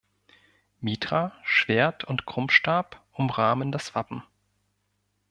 Mitra, 0.79 1.31
Schwert 1.43 2.05
und 2.05 2.25
Krummstab 2.25 3.03
umrahmen 3.11 3.71
das 3.71 3.93
Wappen. 3.93 4.23